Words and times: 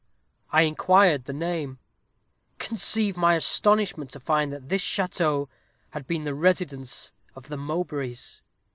I 0.51 0.63
inquired 0.63 1.25
the 1.25 1.31
name. 1.31 1.77
Conceive 2.57 3.15
my 3.15 3.35
astonishment 3.35 4.09
to 4.13 4.19
find 4.19 4.51
that 4.51 4.67
this 4.67 4.83
château 4.83 5.47
had 5.91 6.07
been 6.07 6.23
the 6.23 6.33
residence 6.33 7.13
of 7.35 7.49
the 7.49 7.57
Mowbrays. 7.57 8.41